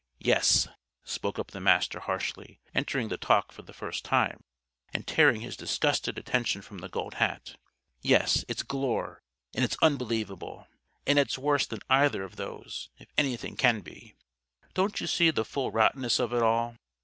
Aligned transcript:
"Yes!" 0.17 0.67
spoke 1.03 1.37
up 1.37 1.51
the 1.51 1.59
Master 1.59 1.99
harshly, 1.99 2.59
entering 2.73 3.09
the 3.09 3.17
talk 3.17 3.51
for 3.51 3.61
the 3.61 3.71
first 3.71 4.03
time, 4.03 4.43
and 4.91 5.05
tearing 5.05 5.41
his 5.41 5.55
disgusted 5.55 6.17
attention 6.17 6.63
from 6.63 6.79
the 6.79 6.89
Gold 6.89 7.13
Hat. 7.21 7.55
"Yes, 8.01 8.43
it's 8.47 8.63
Glure, 8.63 9.21
and 9.53 9.63
it's 9.63 9.77
unbelievable! 9.79 10.65
And 11.05 11.19
it's 11.19 11.37
worse 11.37 11.67
than 11.67 11.81
either 11.87 12.23
of 12.23 12.35
those, 12.35 12.89
if 12.97 13.09
anything 13.15 13.55
can 13.55 13.81
be. 13.81 14.15
Don't 14.73 14.99
you 14.99 15.05
see 15.05 15.29
the 15.29 15.45
full 15.45 15.69
rottenness 15.69 16.17
of 16.19 16.33
it 16.33 16.41
all? 16.41 16.77